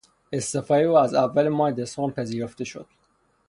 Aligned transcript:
استعفای 0.33 0.83
او 0.83 0.97
از 0.97 1.13
اول 1.13 1.49
ماه 1.49 1.71
دسامبر 1.71 2.13
پذیرفته 2.15 2.63
شد. 2.63 2.85